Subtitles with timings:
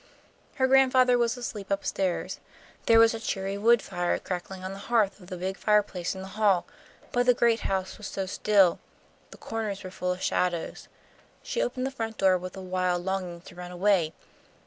[0.55, 2.39] Her grandfather was asleep up stairs.
[2.87, 6.21] There was a cheery wood fire crackling on the hearth of the big fireplace in
[6.23, 6.65] the hall,
[7.11, 8.79] but the great house was so still.
[9.29, 10.87] The corners were full of shadows.
[11.43, 14.13] She opened the front door with a wild longing to run away.